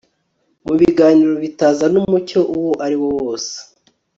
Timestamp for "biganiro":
0.79-1.33